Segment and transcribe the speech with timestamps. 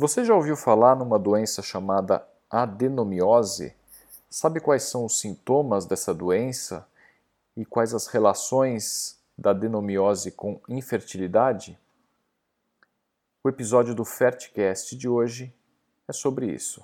[0.00, 3.76] Você já ouviu falar numa doença chamada adenomiose?
[4.30, 6.88] Sabe quais são os sintomas dessa doença
[7.54, 11.78] e quais as relações da adenomiose com infertilidade?
[13.44, 15.54] O episódio do Ferticast de hoje
[16.08, 16.82] é sobre isso.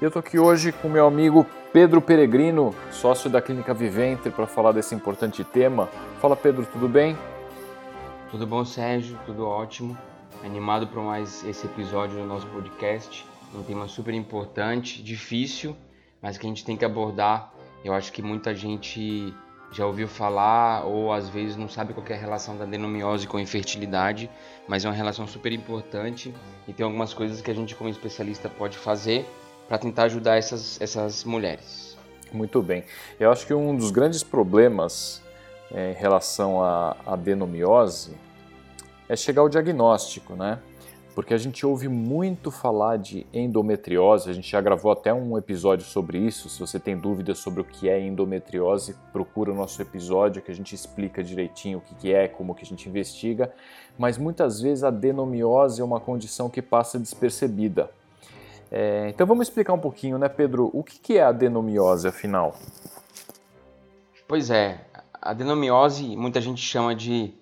[0.00, 1.44] Eu estou aqui hoje com meu amigo
[1.74, 5.90] Pedro Peregrino, sócio da Clínica Vivente, para falar desse importante tema.
[6.22, 7.14] Fala Pedro, tudo bem?
[8.30, 9.18] Tudo bom, Sérgio?
[9.26, 9.94] Tudo ótimo.
[10.42, 13.26] Animado para mais esse episódio do nosso podcast.
[13.54, 15.76] Um tema super importante, difícil,
[16.22, 17.52] mas que a gente tem que abordar.
[17.84, 19.34] Eu acho que muita gente
[19.70, 23.36] já ouviu falar ou às vezes não sabe qual é a relação da adenomiose com
[23.36, 24.30] a infertilidade,
[24.66, 26.34] mas é uma relação super importante
[26.66, 29.26] e tem algumas coisas que a gente como especialista pode fazer
[29.70, 31.96] para tentar ajudar essas, essas mulheres.
[32.32, 32.82] Muito bem.
[33.20, 35.22] Eu acho que um dos grandes problemas
[35.70, 38.16] é, em relação à adenomiose
[39.08, 40.58] é chegar ao diagnóstico, né?
[41.14, 45.86] Porque a gente ouve muito falar de endometriose, a gente já gravou até um episódio
[45.86, 46.48] sobre isso.
[46.48, 50.54] Se você tem dúvidas sobre o que é endometriose, procura o nosso episódio que a
[50.54, 53.52] gente explica direitinho o que é, como que a gente investiga.
[53.96, 57.88] Mas muitas vezes a adenomiose é uma condição que passa despercebida.
[58.70, 60.70] É, então vamos explicar um pouquinho, né, Pedro?
[60.72, 62.54] O que é a adenomiose, afinal?
[64.28, 67.34] Pois é, a adenomiose muita gente chama de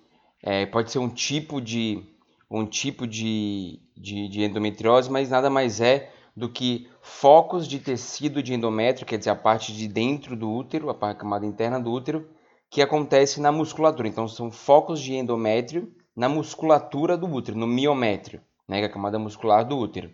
[0.42, 2.02] é, pode ser um tipo de
[2.50, 8.42] um tipo de, de, de, endometriose, mas nada mais é do que focos de tecido
[8.42, 12.26] de endométrio, quer dizer, a parte de dentro do útero, a camada interna do útero,
[12.70, 14.08] que acontece na musculatura.
[14.08, 18.92] Então são focos de endométrio na musculatura do útero, no miométrio, né, que é a
[18.92, 20.10] camada muscular do útero.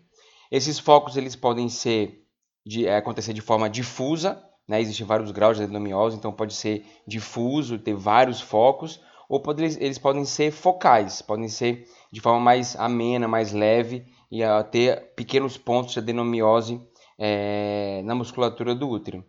[0.51, 2.25] Esses focos eles podem ser
[2.65, 4.81] de, é, acontecer de forma difusa, né?
[4.81, 9.99] existem vários graus de adenomiose, então pode ser difuso, ter vários focos, ou pode, eles
[9.99, 15.93] podem ser focais, podem ser de forma mais amena, mais leve e ter pequenos pontos
[15.93, 16.81] de adenomiose
[17.19, 19.25] é, na musculatura do útero.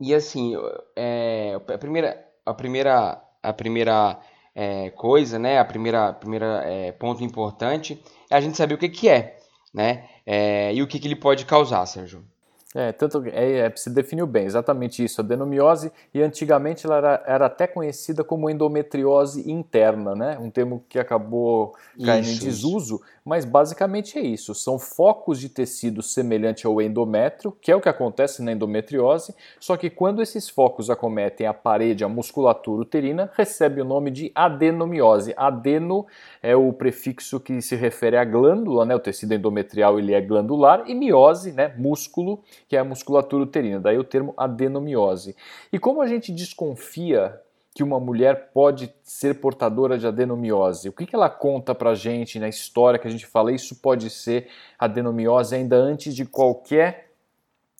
[0.00, 0.54] E assim,
[0.96, 4.20] é, a primeira, a primeira, a primeira
[4.54, 6.64] é, coisa, né, a primeira, primeira
[6.98, 9.39] ponto importante é a gente saber o que, que é,
[9.72, 10.04] né?
[10.26, 12.24] É, e o que, que ele pode causar, Sérgio?
[12.72, 17.24] É, tanto é, é, se definiu bem, exatamente isso, a adenomiose, e antigamente ela era,
[17.26, 20.38] era, até conhecida como endometriose interna, né?
[20.38, 23.19] Um termo que acabou caindo isso, em desuso, isso.
[23.30, 27.88] Mas basicamente é isso, são focos de tecido semelhante ao endométrio, que é o que
[27.88, 33.80] acontece na endometriose, só que quando esses focos acometem a parede, a musculatura uterina, recebe
[33.80, 35.32] o nome de adenomiose.
[35.36, 36.08] Adeno
[36.42, 38.96] é o prefixo que se refere à glândula, né?
[38.96, 41.72] O tecido endometrial ele é glandular, e miose, né?
[41.78, 45.36] Músculo, que é a musculatura uterina, daí o termo adenomiose.
[45.72, 47.40] E como a gente desconfia
[47.74, 50.88] que uma mulher pode ser portadora de adenomiose?
[50.88, 53.52] O que, que ela conta pra gente na história que a gente fala?
[53.52, 54.48] Isso pode ser
[54.78, 57.12] adenomiose ainda antes de qualquer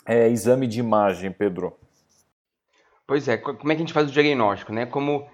[0.06, 1.76] é, exame de imagem, Pedro?
[3.06, 4.86] Pois é, como é que a gente faz o diagnóstico, né?
[4.86, 5.26] Como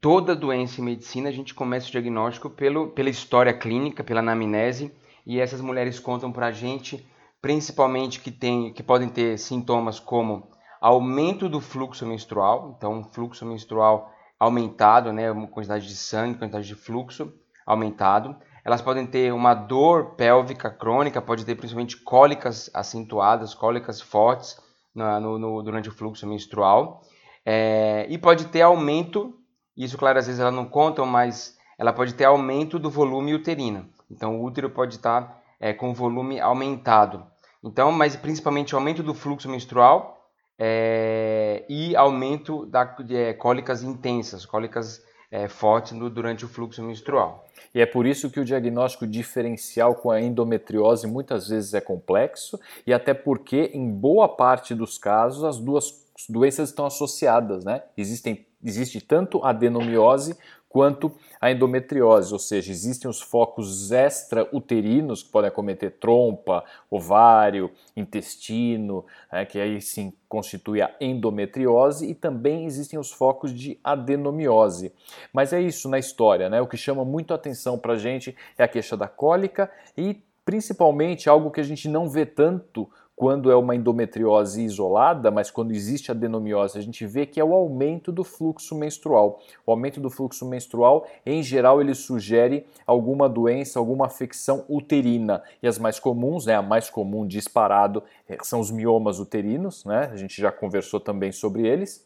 [0.00, 4.92] toda doença em medicina, a gente começa o diagnóstico pelo, pela história clínica, pela anamnese,
[5.26, 7.04] e essas mulheres contam pra gente
[7.42, 10.48] principalmente que, tem, que podem ter sintomas como
[10.82, 16.74] aumento do fluxo menstrual, então fluxo menstrual aumentado, né, uma quantidade de sangue, quantidade de
[16.74, 17.32] fluxo
[17.64, 18.36] aumentado.
[18.64, 24.60] Elas podem ter uma dor pélvica crônica, pode ter principalmente cólicas acentuadas, cólicas fortes
[24.92, 27.02] no, no, durante o fluxo menstrual.
[27.46, 29.38] É, e pode ter aumento,
[29.76, 33.88] isso claro, às vezes ela não contam, mas ela pode ter aumento do volume uterino.
[34.10, 37.24] Então o útero pode estar é, com volume aumentado.
[37.62, 40.21] Então, mas principalmente aumento do fluxo menstrual
[40.58, 46.82] é, e aumento da, de é, cólicas intensas, cólicas é, fortes no, durante o fluxo
[46.82, 47.44] menstrual.
[47.74, 52.60] E é por isso que o diagnóstico diferencial com a endometriose muitas vezes é complexo
[52.86, 57.82] e até porque, em boa parte dos casos, as duas doenças estão associadas, né?
[57.96, 60.36] Existem, existe tanto adenomiose
[60.72, 69.04] quanto a endometriose, ou seja, existem os focos extra-uterinos que podem acometer trompa, ovário, intestino,
[69.30, 74.92] né, que aí sim constitui a endometriose, e também existem os focos de adenomiose.
[75.30, 76.58] Mas é isso na história, né?
[76.62, 81.28] O que chama muito atenção para a gente é a queixa da cólica e principalmente
[81.28, 82.88] algo que a gente não vê tanto
[83.22, 87.54] quando é uma endometriose isolada, mas quando existe adenomiose, a gente vê que é o
[87.54, 89.38] aumento do fluxo menstrual.
[89.64, 95.40] O aumento do fluxo menstrual, em geral, ele sugere alguma doença, alguma afecção uterina.
[95.62, 100.10] E as mais comuns, né, a mais comum disparado, eh, são os miomas uterinos, né?
[100.12, 102.04] A gente já conversou também sobre eles.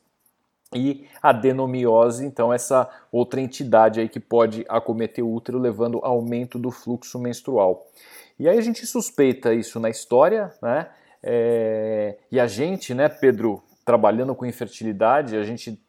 [0.74, 6.72] e adenomiose, então essa outra entidade aí que pode acometer o útero levando aumento do
[6.72, 7.86] fluxo menstrual.
[8.38, 10.90] E aí a gente suspeita isso na história, né?
[11.22, 15.80] É, e a gente, né, Pedro, trabalhando com infertilidade, a gente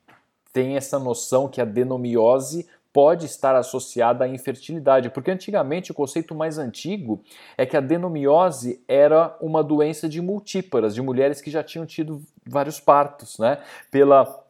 [0.54, 6.34] tem essa noção que a adenomiose pode estar associada à infertilidade, porque antigamente o conceito
[6.34, 7.22] mais antigo
[7.56, 12.24] é que a adenomiose era uma doença de multíparas, de mulheres que já tinham tido
[12.44, 13.60] vários partos, né?
[13.92, 14.47] Pela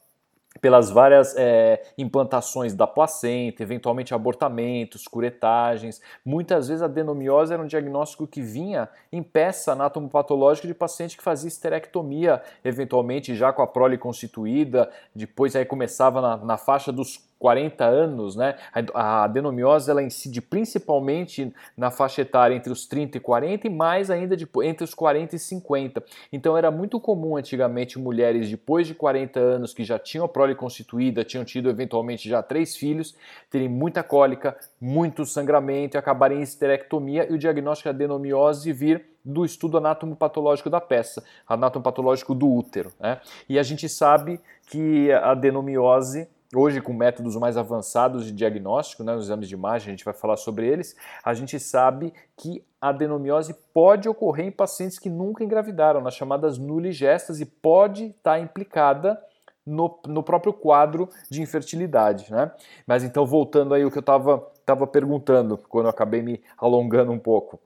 [0.62, 6.01] pelas várias é, implantações da placenta, eventualmente abortamentos, curetagens.
[6.25, 11.24] Muitas vezes a adenomiose era um diagnóstico que vinha em peça anatomopatológica de paciente que
[11.24, 17.26] fazia esterectomia, eventualmente já com a prole constituída, depois aí começava na, na faixa dos
[17.39, 18.56] 40 anos, né?
[18.94, 24.10] A adenomiose ela incide principalmente na faixa etária entre os 30 e 40 e mais
[24.10, 26.04] ainda de, entre os 40 e 50.
[26.31, 30.56] Então era muito comum antigamente mulheres depois de 40 anos que já tinham a prole
[30.56, 33.16] constituída, tinham tido eventualmente já três filhos,
[33.50, 39.44] terem muita cólica, muito sangramento acabarem em esterectomia e o diagnóstico de adenomiose vir do
[39.44, 42.92] estudo anatomopatológico da peça, anatomopatológico do útero.
[43.00, 43.19] Né?
[43.50, 49.13] E a gente sabe que a adenomiose Hoje, com métodos mais avançados de diagnóstico, né,
[49.13, 52.89] os exames de imagem, a gente vai falar sobre eles, a gente sabe que a
[52.89, 59.21] adenomiose pode ocorrer em pacientes que nunca engravidaram, nas chamadas nuligestas, e pode estar implicada
[59.65, 62.31] no, no próprio quadro de infertilidade.
[62.31, 62.50] Né?
[62.85, 67.19] Mas então, voltando aí o que eu estava perguntando, quando eu acabei me alongando um
[67.19, 67.59] pouco.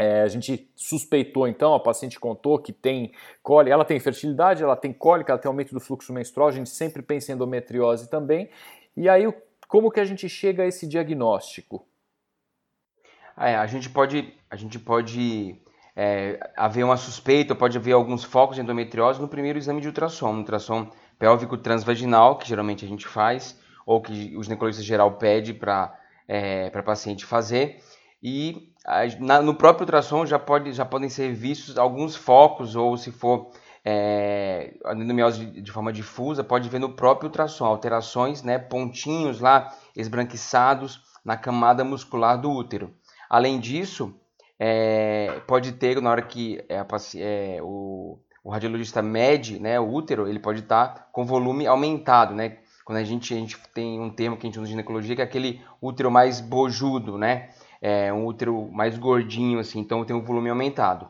[0.00, 3.12] É, a gente suspeitou então, a paciente contou que tem
[3.42, 6.70] cólica, ela tem fertilidade, ela tem cólica, ela tem aumento do fluxo menstrual, a gente
[6.70, 8.48] sempre pensa em endometriose também.
[8.96, 9.30] E aí,
[9.68, 11.86] como que a gente chega a esse diagnóstico?
[13.36, 15.60] É, a gente pode, a gente pode
[15.94, 20.32] é, haver uma suspeita, pode haver alguns focos de endometriose no primeiro exame de ultrassom,
[20.32, 25.52] no ultrassom pélvico transvaginal, que geralmente a gente faz, ou que o ginecologista geral pede
[25.52, 25.94] para
[26.26, 27.82] é, a paciente fazer.
[28.22, 28.69] E
[29.18, 33.50] na, no próprio ultrassom já, pode, já podem ser vistos alguns focos, ou se for
[33.84, 39.74] é, adenomiose de, de forma difusa, pode ver no próprio ultrassom alterações, né, pontinhos lá
[39.96, 42.94] esbranquiçados na camada muscular do útero.
[43.28, 44.14] Além disso,
[44.58, 46.84] é, pode ter, na hora que é,
[47.16, 52.34] é, o, o, radiologista mede né, o útero, ele pode estar tá com volume aumentado,
[52.34, 52.58] né?
[52.84, 55.22] Quando a gente, a gente tem um termo que a gente usa na ginecologia, que
[55.22, 57.50] é aquele útero mais bojudo, né?
[57.80, 61.08] É, um útero mais gordinho, assim, então tem um volume aumentado.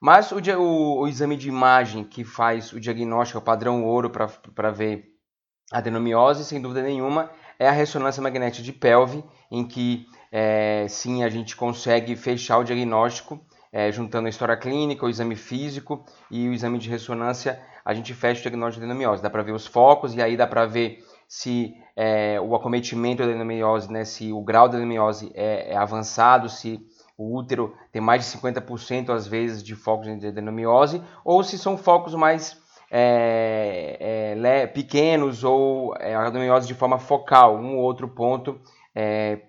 [0.00, 4.70] Mas o, o, o exame de imagem que faz o diagnóstico, o padrão ouro para
[4.70, 5.14] ver
[5.72, 11.28] adenomiose, sem dúvida nenhuma, é a ressonância magnética de pelve, em que é, sim a
[11.28, 13.40] gente consegue fechar o diagnóstico
[13.74, 18.14] é, juntando a história clínica, o exame físico e o exame de ressonância, a gente
[18.14, 19.20] fecha o diagnóstico de adenomiose.
[19.20, 23.28] Dá para ver os focos e aí dá para ver se é, o acometimento da
[23.28, 26.80] adenomiose, né, se o grau da adenomiose é, é, avançado, se
[27.16, 31.76] o útero tem mais de 50% às vezes de focos de adenomiose, ou se são
[31.76, 32.60] focos mais
[32.90, 38.60] é, é, pequenos ou é, adenomiose de forma focal, um ou outro ponto
[38.94, 39.42] é,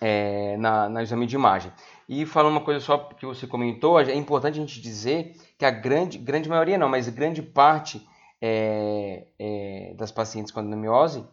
[0.00, 1.72] é, na, na exame de imagem.
[2.08, 5.70] E falando uma coisa só que você comentou, é importante a gente dizer que a
[5.70, 8.06] grande, grande maioria não, mas grande parte
[8.40, 11.24] é, é, das pacientes com adenomiose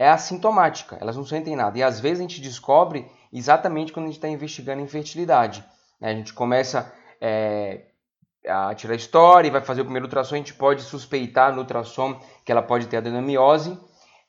[0.00, 1.78] é assintomática, elas não sentem nada.
[1.78, 5.62] E às vezes a gente descobre exatamente quando a gente está investigando infertilidade.
[6.00, 6.12] Né?
[6.12, 6.90] A gente começa
[7.20, 7.82] é,
[8.48, 11.58] a tirar a história e vai fazer o primeiro ultrassom, a gente pode suspeitar no
[11.58, 13.78] ultrassom que ela pode ter adenomiose.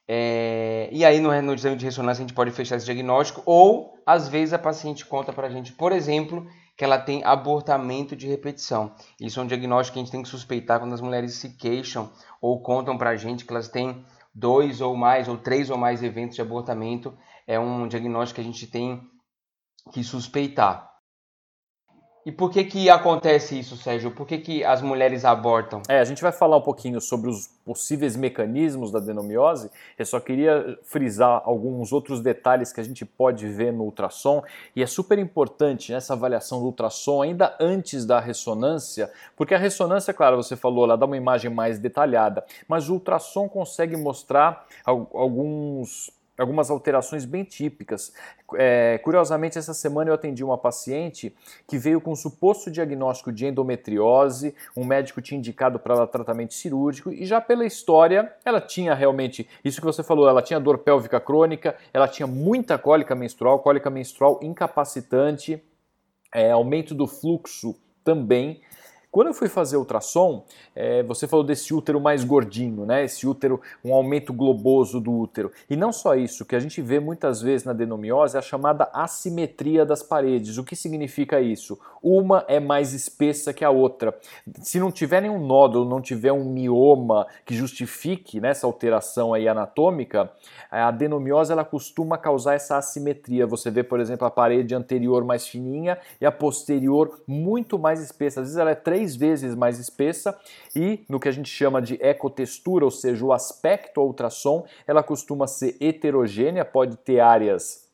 [0.06, 3.94] É, e aí no, no exame de ressonância a gente pode fechar esse diagnóstico, ou
[4.06, 8.28] às vezes a paciente conta para a gente, por exemplo, que ela tem abortamento de
[8.28, 8.94] repetição.
[9.18, 12.12] Isso é um diagnóstico que a gente tem que suspeitar quando as mulheres se queixam
[12.42, 16.04] ou contam para a gente que elas têm dois ou mais, ou três ou mais
[16.04, 17.18] eventos de abortamento.
[17.48, 19.02] É um diagnóstico que a gente tem
[19.92, 20.91] que suspeitar.
[22.24, 24.12] E por que que acontece isso, Sérgio?
[24.12, 25.82] Por que, que as mulheres abortam?
[25.90, 29.72] É, a gente vai falar um pouquinho sobre os possíveis mecanismos da adenomiose.
[29.98, 34.44] Eu só queria frisar alguns outros detalhes que a gente pode ver no ultrassom.
[34.76, 40.14] E é super importante essa avaliação do ultrassom ainda antes da ressonância, porque a ressonância,
[40.14, 46.12] claro, você falou, ela dá uma imagem mais detalhada, mas o ultrassom consegue mostrar alguns
[46.42, 48.14] algumas alterações bem típicas.
[48.56, 51.36] É, curiosamente, essa semana eu atendi uma paciente
[51.68, 56.54] que veio com um suposto diagnóstico de endometriose, um médico tinha indicado para ela tratamento
[56.54, 60.80] cirúrgico e já pela história ela tinha realmente, isso que você falou, ela tinha dor
[60.80, 65.64] pélvica crônica, ela tinha muita cólica menstrual, cólica menstrual incapacitante,
[66.34, 68.62] é, aumento do fluxo também
[69.12, 73.04] Quando eu fui fazer ultrassom, é, você falou desse útero mais gordinho, né?
[73.04, 75.52] Esse útero, um aumento globoso do útero.
[75.70, 78.90] E não só isso, que a gente vê muitas vezes na adenomiose é a chamada
[78.94, 80.58] assimetria das paredes.
[80.58, 81.78] O que significa isso?
[82.02, 84.18] Uma é mais espessa que a outra.
[84.62, 89.46] Se não tiver nenhum nódulo, não tiver um mioma que justifique né, essa alteração aí
[89.46, 90.32] anatômica,
[90.70, 93.46] a adenomiose ela costuma causar essa assimetria.
[93.46, 98.40] Você vê, por exemplo, a parede anterior mais fininha e a posterior muito mais espessa.
[98.40, 100.38] Às vezes ela é três vezes mais espessa
[100.76, 105.48] e no que a gente chama de ecotextura, ou seja, o aspecto ultrassom, ela costuma
[105.48, 107.91] ser heterogênea, pode ter áreas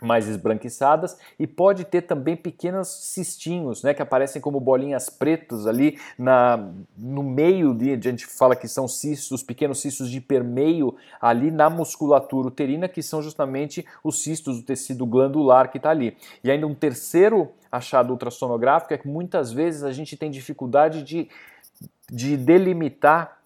[0.00, 5.98] mais esbranquiçadas e pode ter também pequenos cistinhos, né, que aparecem como bolinhas pretas ali
[6.18, 11.50] na, no meio de, a gente fala que são cistos, pequenos cistos de permeio ali
[11.50, 16.16] na musculatura uterina, que são justamente os cistos do tecido glandular que está ali.
[16.42, 21.28] E ainda um terceiro achado ultrassonográfico é que muitas vezes a gente tem dificuldade de,
[22.10, 23.39] de delimitar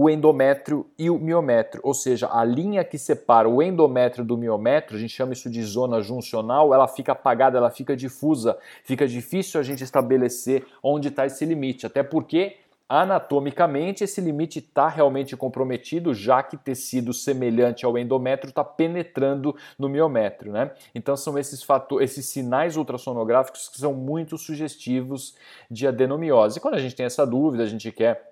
[0.00, 4.96] o endométrio e o miométrio, ou seja, a linha que separa o endométrio do miométrio,
[4.96, 9.58] a gente chama isso de zona juncional, ela fica apagada, ela fica difusa, fica difícil
[9.58, 16.14] a gente estabelecer onde está esse limite, até porque anatomicamente esse limite está realmente comprometido,
[16.14, 20.70] já que tecido semelhante ao endométrio está penetrando no miométrio, né?
[20.94, 25.34] Então são esses fatores, esses sinais ultrassonográficos que são muito sugestivos
[25.68, 26.58] de adenomiose.
[26.58, 28.28] E quando a gente tem essa dúvida, a gente quer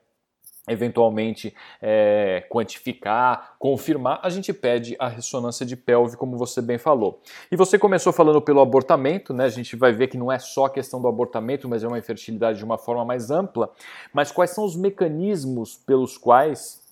[0.68, 7.20] eventualmente é, quantificar, confirmar, a gente pede a ressonância de pelve, como você bem falou.
[7.50, 9.44] E você começou falando pelo abortamento, né?
[9.44, 11.98] A gente vai ver que não é só a questão do abortamento, mas é uma
[11.98, 13.70] infertilidade de uma forma mais ampla.
[14.12, 16.84] Mas quais são os mecanismos pelos quais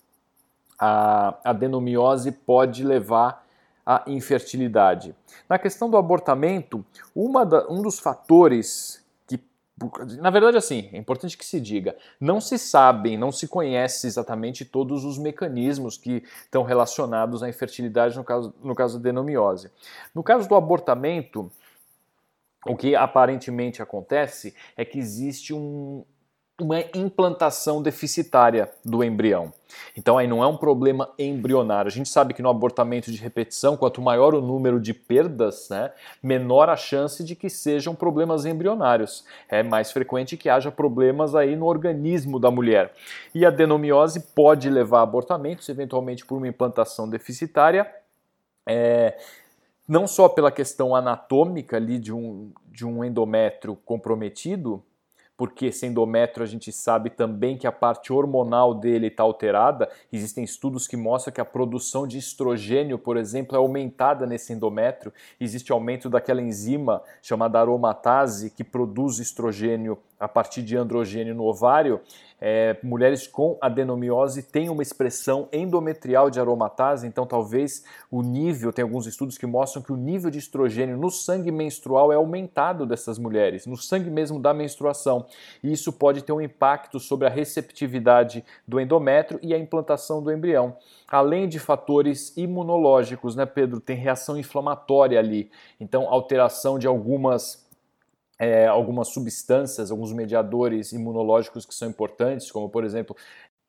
[0.78, 3.44] a adenomiose pode levar
[3.84, 5.14] à infertilidade?
[5.48, 6.84] Na questão do abortamento,
[7.48, 9.03] da, um dos fatores
[10.20, 14.64] na verdade, assim, é importante que se diga, não se sabem, não se conhece exatamente
[14.64, 19.70] todos os mecanismos que estão relacionados à infertilidade no caso, no caso da adenomiose.
[20.14, 21.50] No caso do abortamento,
[22.66, 26.04] o que aparentemente acontece é que existe um,
[26.60, 29.52] uma implantação deficitária do embrião.
[29.96, 31.88] Então aí não é um problema embrionário.
[31.88, 35.90] A gente sabe que no abortamento de repetição, quanto maior o número de perdas, né,
[36.22, 39.24] menor a chance de que sejam problemas embrionários.
[39.48, 42.94] É mais frequente que haja problemas aí no organismo da mulher.
[43.34, 47.92] E a adenomiose pode levar a abortamentos, eventualmente por uma implantação deficitária.
[48.64, 49.18] É,
[49.88, 54.82] não só pela questão anatômica ali de um, de um endométrio comprometido,
[55.36, 59.88] porque sem endométrio a gente sabe também que a parte hormonal dele está alterada.
[60.12, 65.12] Existem estudos que mostram que a produção de estrogênio, por exemplo, é aumentada nesse endométrio.
[65.40, 72.00] Existe aumento daquela enzima chamada aromatase que produz estrogênio a partir de androgênio no ovário,
[72.40, 78.82] é, mulheres com adenomiose têm uma expressão endometrial de aromatase, então talvez o nível, tem
[78.82, 83.18] alguns estudos que mostram que o nível de estrogênio no sangue menstrual é aumentado dessas
[83.18, 85.26] mulheres, no sangue mesmo da menstruação.
[85.62, 90.32] E isso pode ter um impacto sobre a receptividade do endométrio e a implantação do
[90.32, 90.76] embrião.
[91.08, 93.80] Além de fatores imunológicos, né, Pedro?
[93.80, 97.63] Tem reação inflamatória ali, então alteração de algumas
[98.38, 103.16] é, algumas substâncias, alguns mediadores imunológicos que são importantes, como por exemplo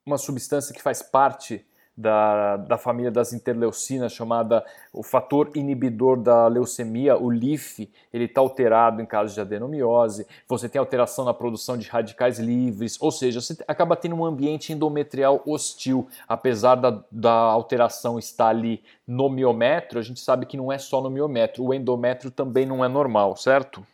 [0.05, 1.65] uma substância que faz parte
[1.97, 8.41] da, da família das interleucinas, chamada o fator inibidor da leucemia, o LIF, ele está
[8.41, 13.39] alterado em casos de adenomiose, você tem alteração na produção de radicais livres, ou seja,
[13.39, 19.99] você acaba tendo um ambiente endometrial hostil, apesar da, da alteração estar ali no miométrio,
[19.99, 23.37] a gente sabe que não é só no miométrio, o endométrio também não é normal,
[23.37, 23.85] certo?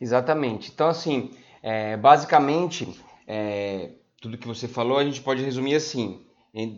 [0.00, 0.70] Exatamente.
[0.72, 1.30] Então, assim,
[1.62, 2.88] é, basicamente,
[3.26, 6.22] é, tudo que você falou a gente pode resumir assim.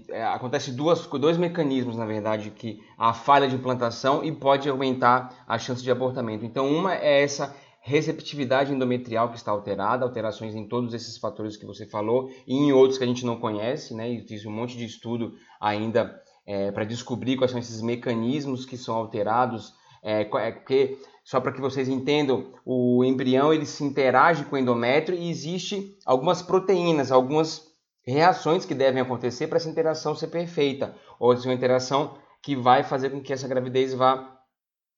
[0.08, 5.44] É, acontece duas, dois mecanismos, na verdade, que a falha de implantação e pode aumentar
[5.46, 6.44] a chance de abortamento.
[6.44, 11.64] Então, uma é essa receptividade endometrial que está alterada, alterações em todos esses fatores que
[11.64, 14.10] você falou e em outros que a gente não conhece, né?
[14.12, 18.94] Existe um monte de estudo ainda é, para descobrir quais são esses mecanismos que são
[18.94, 19.72] alterados,
[20.02, 24.58] é, é porque só para que vocês entendam, o embrião ele se interage com o
[24.58, 27.66] endométrio e existe algumas proteínas, algumas
[28.02, 32.82] reações que devem acontecer para essa interação ser perfeita, ou ser uma interação que vai
[32.82, 34.38] fazer com que essa gravidez vá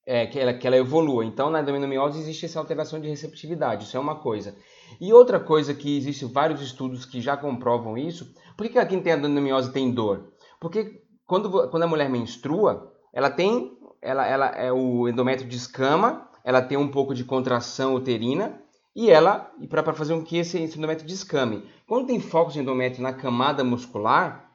[0.07, 1.25] é, que, ela, que ela evolua.
[1.25, 4.55] Então, na endometriose existe essa alteração de receptividade, isso é uma coisa.
[5.01, 9.03] E outra coisa que existe vários estudos que já comprovam isso, por que, que quem
[9.03, 10.33] tem endometriose tem dor?
[10.61, 16.63] Porque quando, quando a mulher menstrua, ela tem ela, ela é o endométrio descama, ela
[16.63, 18.61] tem um pouco de contração uterina
[18.95, 21.65] e ela, e para fazer com que esse endométrio descame.
[21.87, 24.51] Quando tem focos de endométrio na camada muscular,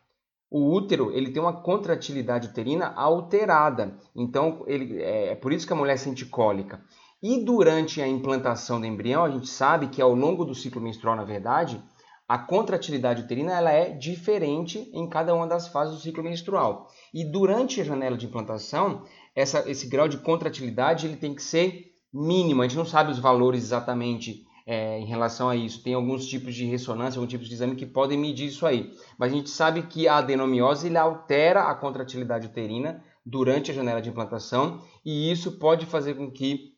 [0.49, 3.97] o útero ele tem uma contratilidade uterina alterada.
[4.15, 6.83] Então, ele, é, é por isso que a mulher sente cólica.
[7.21, 11.15] E durante a implantação do embrião, a gente sabe que ao longo do ciclo menstrual,
[11.15, 11.81] na verdade,
[12.27, 16.87] a contratilidade uterina ela é diferente em cada uma das fases do ciclo menstrual.
[17.13, 19.03] E durante a janela de implantação,
[19.35, 22.61] essa, esse grau de contratilidade ele tem que ser mínimo.
[22.61, 25.83] A gente não sabe os valores exatamente é, em relação a isso.
[25.83, 28.91] Tem alguns tipos de ressonância, alguns tipos de exame que podem medir isso aí.
[29.19, 34.01] Mas a gente sabe que a adenomiose ele altera a contratilidade uterina durante a janela
[34.01, 36.73] de implantação e isso pode fazer com que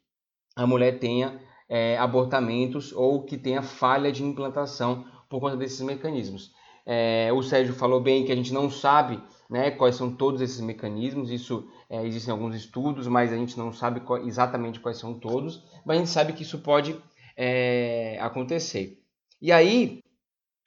[0.56, 6.52] a mulher tenha é, abortamentos ou que tenha falha de implantação por conta desses mecanismos.
[6.86, 10.60] É, o Sérgio falou bem que a gente não sabe né, quais são todos esses
[10.60, 15.14] mecanismos, isso é, existem alguns estudos, mas a gente não sabe qual, exatamente quais são
[15.14, 16.96] todos, mas a gente sabe que isso pode
[17.36, 19.02] é, acontecer.
[19.42, 20.02] E aí,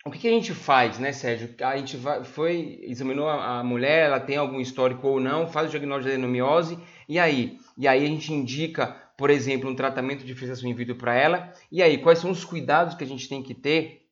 [0.05, 1.55] o que, que, a gente faz, né, Sérgio?
[1.61, 5.69] A gente vai, foi, examinou a, a, mulher, ela tem algum histórico ou não, faz
[5.69, 7.59] o diagnóstico de adenomiose, e aí?
[7.77, 8.87] E aí a gente indica,
[9.19, 12.45] por exemplo, um tratamento de fixação in vitro para ela, e aí, quais são os
[12.45, 14.07] cuidados que a gente tem que ter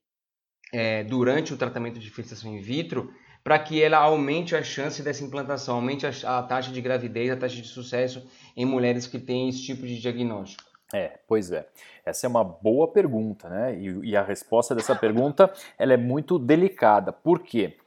[0.72, 3.10] é, durante o tratamento de fixação in vitro
[3.49, 7.37] para que ela aumente a chance dessa implantação, aumente a, a, taxa de gravidez, a
[7.37, 10.69] taxa de sucesso em mulheres que têm esse tipo de diagnóstico?
[10.93, 11.67] É, pois é.
[12.05, 13.75] Essa é uma boa pergunta, né?
[13.75, 17.11] E, e a resposta dessa pergunta ela é muito delicada.
[17.11, 17.78] Por quê?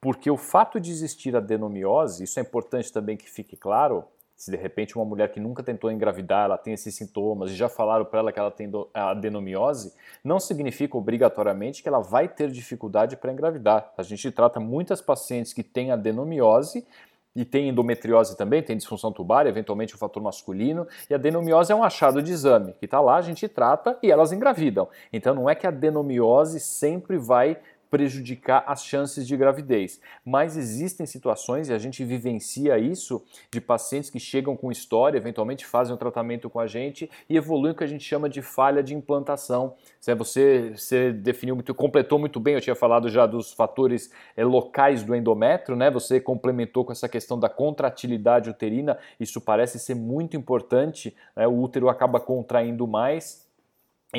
[0.00, 4.04] Porque o fato de existir a adenomiose, isso é importante também que fique claro,
[4.42, 7.68] se de repente uma mulher que nunca tentou engravidar, ela tem esses sintomas e já
[7.68, 9.94] falaram para ela que ela tem adenomiose,
[10.24, 13.92] não significa obrigatoriamente que ela vai ter dificuldade para engravidar.
[13.96, 16.84] A gente trata muitas pacientes que têm adenomiose
[17.36, 21.70] e tem endometriose também, tem disfunção tubária, eventualmente o um fator masculino, e a adenomiose
[21.70, 24.88] é um achado de exame, que está lá, a gente trata e elas engravidam.
[25.12, 27.58] Então não é que a adenomiose sempre vai
[27.92, 30.00] prejudicar as chances de gravidez.
[30.24, 35.66] Mas existem situações, e a gente vivencia isso, de pacientes que chegam com história, eventualmente
[35.66, 38.82] fazem um tratamento com a gente e evoluem o que a gente chama de falha
[38.82, 39.74] de implantação.
[40.00, 45.02] Você, você definiu muito, completou muito bem, eu tinha falado já dos fatores é, locais
[45.02, 45.90] do endométrio, né?
[45.90, 51.46] Você complementou com essa questão da contratilidade uterina, isso parece ser muito importante, né?
[51.46, 53.51] o útero acaba contraindo mais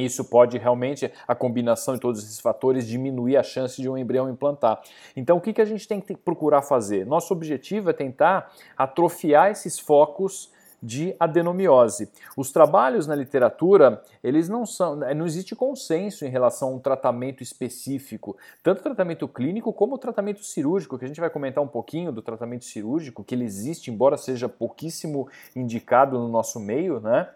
[0.02, 4.30] isso pode realmente, a combinação de todos esses fatores, diminuir a chance de um embrião
[4.30, 4.82] implantar.
[5.16, 7.06] Então, o que, que a gente tem que procurar fazer?
[7.06, 10.52] Nosso objetivo é tentar atrofiar esses focos
[10.84, 12.12] de adenomiose.
[12.36, 17.42] Os trabalhos na literatura, eles não são, não existe consenso em relação a um tratamento
[17.42, 21.68] específico, tanto o tratamento clínico como o tratamento cirúrgico, que a gente vai comentar um
[21.68, 27.30] pouquinho do tratamento cirúrgico, que ele existe, embora seja pouquíssimo indicado no nosso meio, né?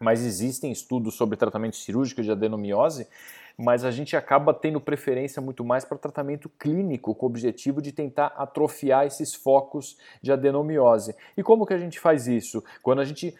[0.00, 3.06] Mas existem estudos sobre tratamento cirúrgico de adenomiose,
[3.56, 7.92] mas a gente acaba tendo preferência muito mais para tratamento clínico, com o objetivo de
[7.92, 11.14] tentar atrofiar esses focos de adenomiose.
[11.36, 12.64] E como que a gente faz isso?
[12.82, 13.34] Quando a gente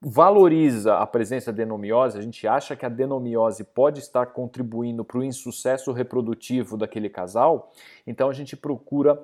[0.00, 5.18] valoriza a presença de adenomiose, a gente acha que a adenomiose pode estar contribuindo para
[5.18, 7.72] o insucesso reprodutivo daquele casal,
[8.06, 9.18] então a gente procura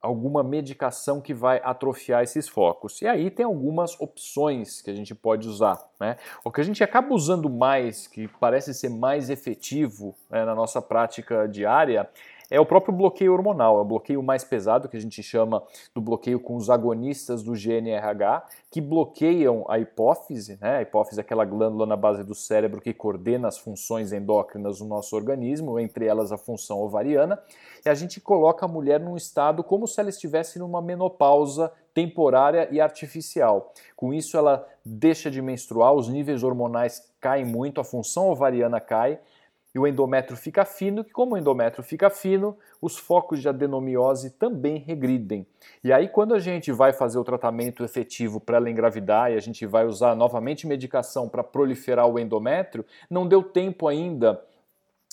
[0.00, 3.00] alguma medicação que vai atrofiar esses focos.
[3.02, 5.84] E aí tem algumas opções que a gente pode usar.
[5.98, 6.16] Né?
[6.44, 10.80] O que a gente acaba usando mais, que parece ser mais efetivo né, na nossa
[10.80, 12.08] prática diária,
[12.50, 15.62] é o próprio bloqueio hormonal, é o bloqueio mais pesado que a gente chama
[15.94, 20.76] do bloqueio com os agonistas do GNRH, que bloqueiam a hipófise, né?
[20.76, 24.84] A hipófise é aquela glândula na base do cérebro que coordena as funções endócrinas do
[24.84, 27.38] nosso organismo, entre elas a função ovariana,
[27.84, 32.68] e a gente coloca a mulher num estado como se ela estivesse numa menopausa temporária
[32.70, 33.72] e artificial.
[33.96, 39.18] Com isso, ela deixa de menstruar, os níveis hormonais caem muito, a função ovariana cai
[39.76, 44.30] e o endométrio fica fino, que como o endométrio fica fino, os focos de adenomiose
[44.30, 45.46] também regridem.
[45.84, 49.40] E aí quando a gente vai fazer o tratamento efetivo para ela engravidar e a
[49.40, 54.42] gente vai usar novamente medicação para proliferar o endométrio, não deu tempo ainda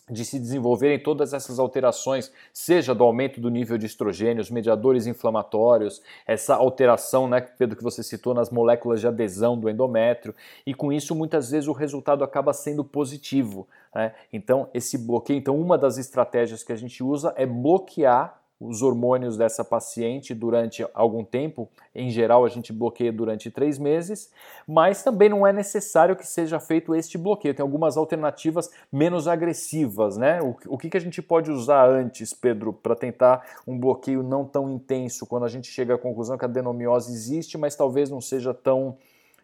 [0.09, 5.07] de se desenvolverem todas essas alterações, seja do aumento do nível de estrogênio, os mediadores
[5.07, 10.35] inflamatórios, essa alteração, né, Pedro, que você citou nas moléculas de adesão do endométrio,
[10.65, 13.67] e com isso muitas vezes o resultado acaba sendo positivo.
[13.95, 14.13] Né?
[14.31, 19.37] Então, esse bloqueio, então uma das estratégias que a gente usa é bloquear os hormônios
[19.37, 21.69] dessa paciente durante algum tempo.
[21.93, 24.31] Em geral, a gente bloqueia durante três meses,
[24.67, 27.53] mas também não é necessário que seja feito este bloqueio.
[27.53, 30.39] Tem algumas alternativas menos agressivas, né?
[30.41, 34.69] O, que, que a gente pode usar antes, Pedro, para tentar um bloqueio não tão
[34.69, 38.53] intenso, quando a gente chega à conclusão que a adenomiose existe, mas talvez não seja
[38.53, 38.97] tão,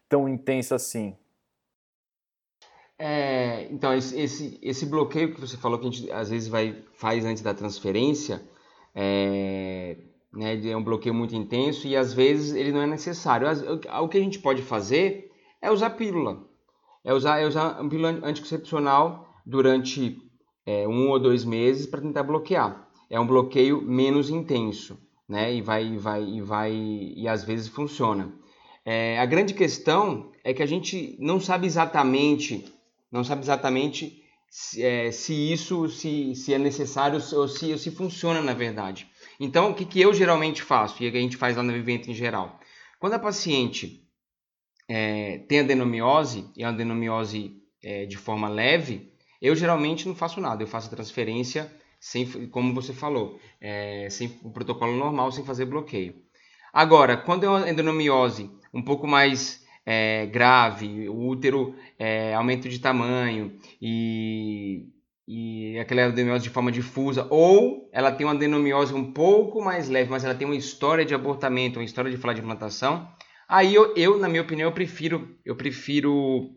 [0.08, 1.16] tão intensa assim?
[3.02, 6.76] É, então, esse, esse, esse, bloqueio que você falou que a gente às vezes vai,
[6.92, 8.42] faz antes da transferência,
[9.02, 9.96] é,
[10.34, 13.48] né, é um bloqueio muito intenso e às vezes ele não é necessário.
[14.02, 15.32] O que a gente pode fazer
[15.62, 16.46] é usar pílula.
[17.02, 20.18] É usar, é usar pílula anticoncepcional durante
[20.66, 22.90] é, um ou dois meses para tentar bloquear.
[23.10, 25.56] É um bloqueio menos intenso, né?
[25.56, 28.34] E vai, vai, e vai, e às vezes funciona.
[28.84, 32.66] É, a grande questão é que a gente não sabe exatamente
[33.12, 34.19] não sabe exatamente
[34.50, 39.08] se, é, se isso se, se é necessário ou se, ou se funciona na verdade.
[39.40, 42.14] Então, o que, que eu geralmente faço e a gente faz lá no Vivente em
[42.14, 42.60] geral?
[43.00, 44.04] Quando a paciente
[44.88, 50.64] é, tem adenomiose, e a adenomiose é, de forma leve, eu geralmente não faço nada,
[50.64, 56.16] eu faço transferência sem, como você falou, é, sem o protocolo normal, sem fazer bloqueio.
[56.74, 59.59] Agora, quando é uma endometriose um pouco mais
[59.92, 64.86] é, grave, o útero é, aumento de tamanho e,
[65.28, 70.12] e aquela adenomiose de forma difusa, ou ela tem uma adenomiose um pouco mais leve,
[70.12, 73.10] mas ela tem uma história de abortamento, uma história de falar de implantação,
[73.48, 76.56] aí eu, eu, na minha opinião, eu prefiro, eu prefiro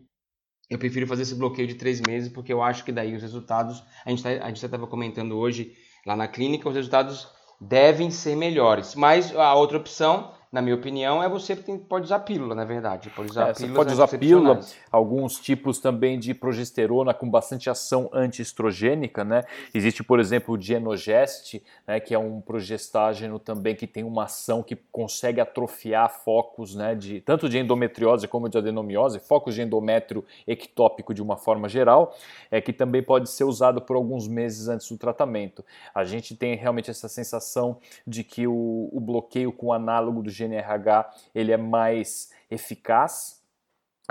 [0.69, 3.83] eu prefiro fazer esse bloqueio de três meses, porque eu acho que daí os resultados,
[4.05, 5.73] a gente tá, estava comentando hoje
[6.05, 7.27] lá na clínica, os resultados
[7.59, 8.93] devem ser melhores.
[8.93, 13.09] Mas a outra opção na minha opinião, é você que pode usar pílula, na verdade.
[13.09, 14.59] Pode usar é, pode usar pílula,
[14.91, 19.45] alguns tipos também de progesterona com bastante ação antiestrogênica, né?
[19.73, 24.61] Existe, por exemplo, o Genogest, né, que é um progestágeno também que tem uma ação
[24.61, 30.23] que consegue atrofiar focos, né, de tanto de endometriose como de adenomiose, focos de endométrio
[30.45, 32.15] ectópico de uma forma geral,
[32.51, 35.65] é que também pode ser usado por alguns meses antes do tratamento.
[35.95, 41.13] A gente tem realmente essa sensação de que o, o bloqueio com análogo do GNRH
[41.33, 43.43] ele é mais eficaz,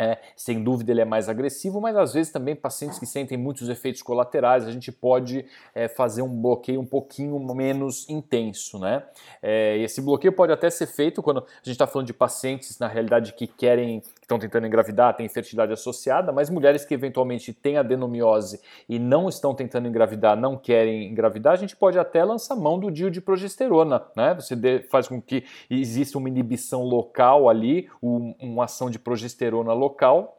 [0.00, 3.68] é, sem dúvida ele é mais agressivo, mas às vezes também pacientes que sentem muitos
[3.68, 9.02] efeitos colaterais, a gente pode é, fazer um bloqueio um pouquinho menos intenso, né?
[9.42, 12.88] É, esse bloqueio pode até ser feito quando a gente está falando de pacientes, na
[12.88, 18.60] realidade, que querem estão tentando engravidar, têm infertilidade associada, mas mulheres que eventualmente têm adenomiose
[18.88, 22.90] e não estão tentando engravidar, não querem engravidar, a gente pode até lançar mão do
[22.90, 24.34] DIU de progesterona, né?
[24.34, 30.38] Você faz com que exista uma inibição local ali, uma ação de progesterona local,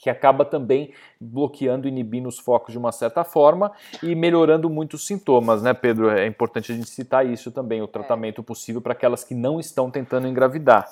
[0.00, 5.60] que acaba também bloqueando, inibindo os focos de uma certa forma e melhorando muitos sintomas,
[5.60, 6.08] né, Pedro?
[6.08, 9.90] É importante a gente citar isso também, o tratamento possível para aquelas que não estão
[9.90, 10.86] tentando engravidar.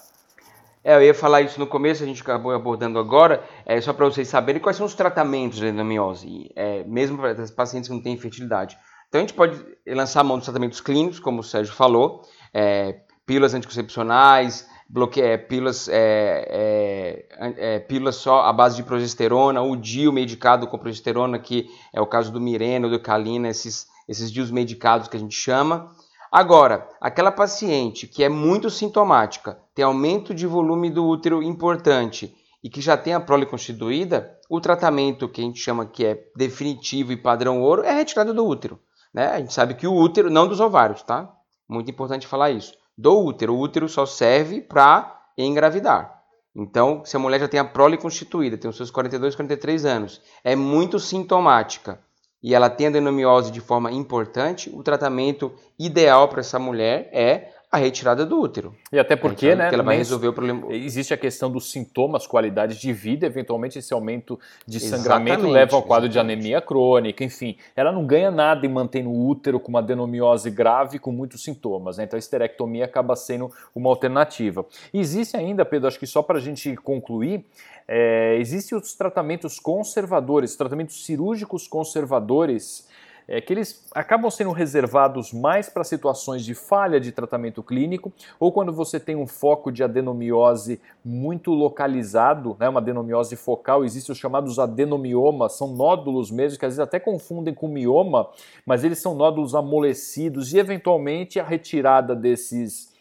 [0.86, 4.04] É, eu ia falar isso no começo, a gente acabou abordando agora, é, só para
[4.04, 8.00] vocês saberem quais são os tratamentos de endometriose, é, mesmo para os pacientes que não
[8.00, 8.78] têm infertilidade.
[9.08, 12.22] Então a gente pode lançar a mão dos tratamentos clínicos, como o Sérgio falou,
[12.54, 15.20] é, pílulas anticoncepcionais, bloque...
[15.20, 20.78] É, pílulas, é, é, é, pílulas só à base de progesterona, o DIU medicado com
[20.78, 25.20] progesterona, que é o caso do Mirena, do Calina, esses, esses DIUs medicados que a
[25.20, 25.90] gente chama.
[26.36, 32.68] Agora, aquela paciente que é muito sintomática, tem aumento de volume do útero importante e
[32.68, 37.10] que já tem a prole constituída, o tratamento que a gente chama que é definitivo
[37.10, 38.78] e padrão ouro é retirada do útero.
[39.14, 39.28] Né?
[39.28, 41.26] A gente sabe que o útero, não dos ovários, tá?
[41.66, 42.74] Muito importante falar isso.
[42.98, 43.54] Do útero.
[43.54, 46.20] O útero só serve para engravidar.
[46.54, 50.20] Então, se a mulher já tem a prole constituída, tem os seus 42, 43 anos,
[50.44, 51.98] é muito sintomática
[52.42, 57.78] e ela tem adenomiose de forma importante, o tratamento ideal para essa mulher é a
[57.78, 58.74] retirada do útero.
[58.92, 60.72] E até porque, né, ela vai resolver o problema.
[60.74, 65.76] Existe a questão dos sintomas, qualidade de vida, eventualmente esse aumento de sangramento exatamente, leva
[65.76, 66.38] ao quadro exatamente.
[66.38, 67.56] de anemia crônica, enfim.
[67.74, 71.98] Ela não ganha nada em manter no útero com uma adenomiose grave com muitos sintomas,
[71.98, 72.04] né?
[72.04, 74.64] Então a esterectomia acaba sendo uma alternativa.
[74.94, 77.44] E existe ainda, Pedro, acho que só para a gente concluir,
[77.88, 82.88] é, existem os tratamentos conservadores, tratamentos cirúrgicos conservadores,
[83.28, 88.52] é, que eles acabam sendo reservados mais para situações de falha de tratamento clínico ou
[88.52, 94.18] quando você tem um foco de adenomiose muito localizado, né, uma adenomiose focal, existem os
[94.18, 98.28] chamados adenomiomas, são nódulos mesmo, que às vezes até confundem com mioma,
[98.64, 102.95] mas eles são nódulos amolecidos e eventualmente a retirada desses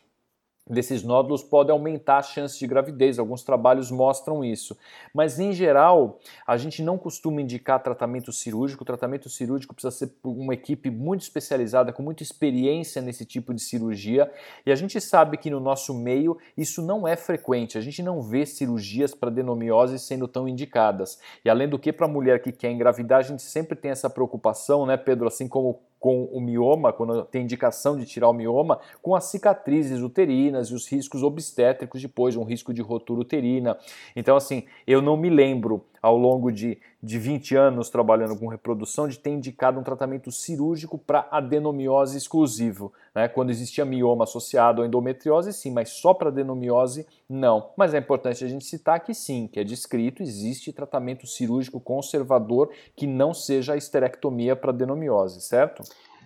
[0.67, 3.19] desses nódulos pode aumentar a chance de gravidez.
[3.19, 4.75] Alguns trabalhos mostram isso.
[5.13, 8.83] Mas, em geral, a gente não costuma indicar tratamento cirúrgico.
[8.83, 13.61] O tratamento cirúrgico precisa ser uma equipe muito especializada, com muita experiência nesse tipo de
[13.61, 14.31] cirurgia.
[14.65, 17.77] E a gente sabe que no nosso meio isso não é frequente.
[17.77, 21.19] A gente não vê cirurgias para adenomiose sendo tão indicadas.
[21.43, 24.09] E além do que, para a mulher que quer engravidar, a gente sempre tem essa
[24.09, 25.27] preocupação, né, Pedro?
[25.27, 30.01] Assim como com o mioma, quando tem indicação de tirar o mioma, com as cicatrizes
[30.01, 33.77] uterinas e os riscos obstétricos depois, um risco de rotura uterina.
[34.15, 39.07] Então, assim, eu não me lembro ao longo de, de 20 anos trabalhando com reprodução,
[39.07, 42.93] de ter indicado um tratamento cirúrgico para adenomiose exclusivo.
[43.15, 43.27] Né?
[43.27, 47.71] Quando existia mioma associado à endometriose, sim, mas só para adenomiose, não.
[47.75, 52.69] Mas é importante a gente citar que sim, que é descrito, existe tratamento cirúrgico conservador
[52.95, 55.81] que não seja a esterectomia para adenomiose, certo?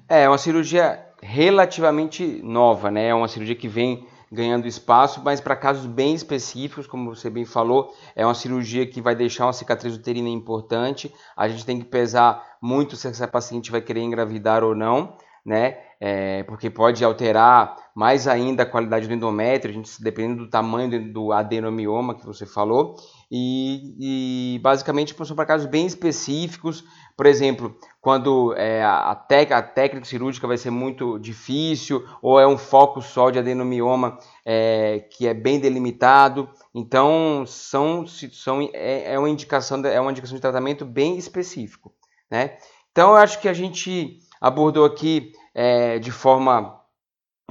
[0.09, 3.07] É, é uma cirurgia relativamente nova, né?
[3.07, 7.45] É uma cirurgia que vem ganhando espaço, mas para casos bem específicos, como você bem
[7.45, 11.13] falou, é uma cirurgia que vai deixar uma cicatriz uterina importante.
[11.35, 15.77] A gente tem que pesar muito se essa paciente vai querer engravidar ou não, né?
[16.01, 21.33] É, porque pode alterar mais ainda a qualidade do endométrio, gente, dependendo do tamanho do
[21.33, 22.95] adenomioma que você falou.
[23.29, 26.83] E, e basicamente são para casos bem específicos,
[27.19, 29.15] por exemplo, quando é, a, a,
[29.61, 35.27] técnica cirúrgica vai ser muito difícil, ou é um foco só de adenomioma é, que
[35.27, 36.49] é bem delimitado.
[36.73, 41.93] Então, são, são, é, é, uma indicação, é uma indicação de tratamento bem específico.
[42.31, 42.57] Né?
[42.89, 46.79] Então, eu acho que a gente abordou aqui é, de forma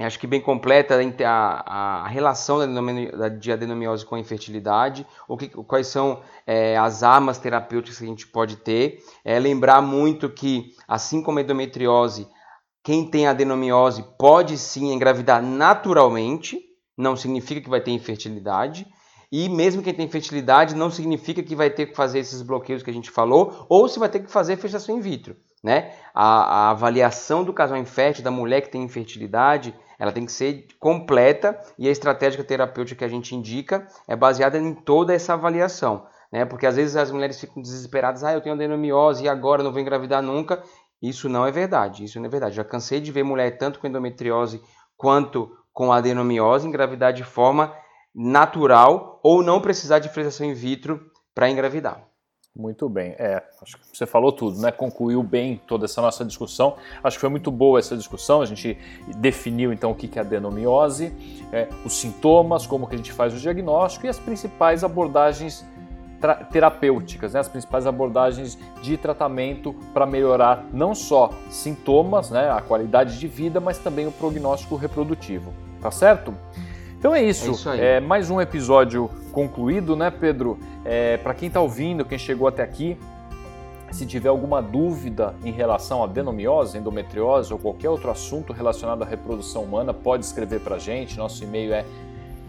[0.05, 5.49] acho que bem completa a, a relação da, de adenomiose com a infertilidade, o que,
[5.49, 9.03] quais são é, as armas terapêuticas que a gente pode ter.
[9.25, 12.27] É, lembrar muito que, assim como a endometriose,
[12.83, 16.59] quem tem adenomiose pode sim engravidar naturalmente,
[16.97, 18.87] não significa que vai ter infertilidade.
[19.31, 22.89] E mesmo quem tem infertilidade, não significa que vai ter que fazer esses bloqueios que
[22.89, 25.35] a gente falou, ou se vai ter que fazer fechamento in vitro.
[25.63, 25.91] Né?
[26.13, 30.67] A, a avaliação do casal infértil, da mulher que tem infertilidade, ela tem que ser
[30.79, 36.05] completa e a estratégia terapêutica que a gente indica é baseada em toda essa avaliação.
[36.31, 36.45] Né?
[36.45, 39.81] Porque às vezes as mulheres ficam desesperadas, ah, eu tenho adenomiose e agora não vou
[39.81, 40.63] engravidar nunca.
[41.01, 42.55] Isso não é verdade, isso não é verdade.
[42.55, 44.61] Já cansei de ver mulher tanto com endometriose
[44.95, 47.73] quanto com adenomiose engravidar de forma
[48.13, 50.99] natural ou não precisar de fertilização in vitro
[51.33, 52.08] para engravidar.
[52.55, 54.71] Muito bem, é, acho que você falou tudo, né?
[54.71, 56.75] Concluiu bem toda essa nossa discussão.
[57.01, 58.41] Acho que foi muito boa essa discussão.
[58.41, 58.77] A gente
[59.17, 61.13] definiu então o que é adenomiose,
[61.53, 65.65] é, os sintomas, como que a gente faz o diagnóstico e as principais abordagens
[66.51, 67.39] terapêuticas, né?
[67.39, 72.51] as principais abordagens de tratamento para melhorar não só sintomas, né?
[72.51, 75.53] a qualidade de vida, mas também o prognóstico reprodutivo.
[75.81, 76.35] Tá certo?
[76.99, 77.47] Então é isso.
[77.47, 80.59] É, isso é mais um episódio concluído, né, Pedro?
[80.83, 82.97] É, Para quem está ouvindo, quem chegou até aqui,
[83.89, 89.05] se tiver alguma dúvida em relação à adenomiose, endometriose ou qualquer outro assunto relacionado à
[89.05, 91.17] reprodução humana, pode escrever para a gente.
[91.17, 91.85] Nosso e-mail é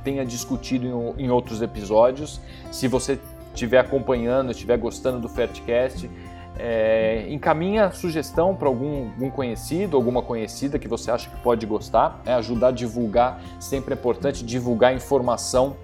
[0.04, 0.86] tenha discutido
[1.18, 2.39] em, em outros episódios.
[2.72, 3.18] Se você
[3.54, 6.10] estiver acompanhando, estiver gostando do Fertcast,
[6.58, 12.22] é, encaminha sugestão para algum, algum, conhecido, alguma conhecida que você acha que pode gostar.
[12.26, 12.36] Né?
[12.36, 15.76] Ajudar a divulgar, sempre é importante divulgar informação.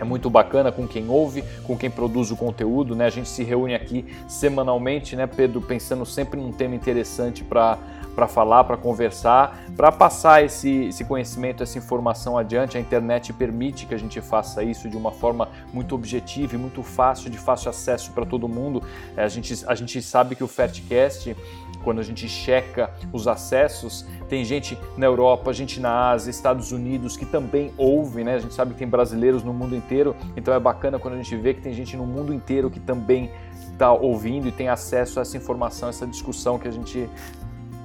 [0.00, 3.04] É muito bacana com quem ouve, com quem produz o conteúdo, né?
[3.04, 7.76] A gente se reúne aqui semanalmente, né, Pedro, pensando sempre num tema interessante para
[8.20, 12.76] para falar, para conversar, para passar esse, esse conhecimento, essa informação adiante.
[12.76, 16.82] A internet permite que a gente faça isso de uma forma muito objetiva e muito
[16.82, 18.82] fácil, de fácil acesso para todo mundo.
[19.16, 21.34] É, a, gente, a gente sabe que o Fertcast
[21.82, 27.16] quando a gente checa os acessos, tem gente na Europa, gente na Ásia, Estados Unidos
[27.16, 28.34] que também ouve, né?
[28.34, 31.34] A gente sabe que tem brasileiros no mundo inteiro, então é bacana quando a gente
[31.36, 33.30] vê que tem gente no mundo inteiro que também
[33.72, 37.08] está ouvindo e tem acesso a essa informação, essa discussão que a gente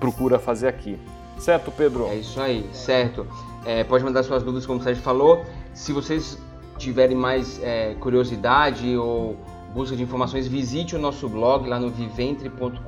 [0.06, 1.00] procura fazer aqui.
[1.40, 2.06] Certo, Pedro?
[2.08, 3.26] É isso aí, certo.
[3.66, 5.44] É, pode mandar suas dúvidas, como o Sérgio falou.
[5.74, 6.38] Se vocês
[6.78, 9.36] tiverem mais é, curiosidade ou
[9.74, 12.80] busca de informações, visite o nosso blog lá no viventre.com.br.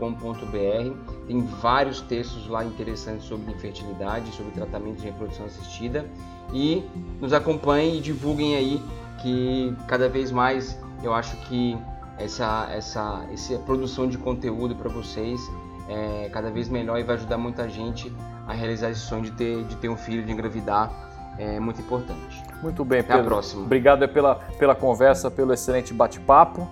[1.26, 6.06] Tem vários textos lá interessantes sobre infertilidade, sobre tratamento de reprodução assistida.
[6.54, 6.84] E
[7.20, 8.82] nos acompanhem e divulguem aí
[9.22, 11.78] que cada vez mais eu acho que
[12.18, 15.42] essa, essa, essa produção de conteúdo para vocês
[15.88, 18.14] é cada vez melhor e vai ajudar muita gente
[18.48, 20.92] a realizar esse sonho de ter, de ter um filho, de engravidar.
[21.38, 22.44] É muito importante.
[22.64, 23.22] Muito bem, até Pedro.
[23.22, 23.64] Até a próxima.
[23.64, 26.68] Obrigado pela, pela conversa, pelo excelente bate-papo.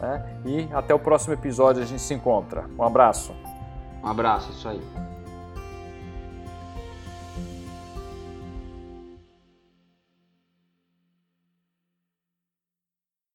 [0.00, 0.24] Né?
[0.44, 2.64] E até o próximo episódio a gente se encontra.
[2.78, 3.32] Um abraço.
[4.02, 5.13] Um abraço, isso aí.